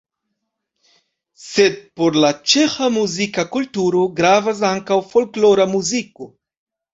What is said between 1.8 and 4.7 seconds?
por la ĉeĥa muzika kulturo gravas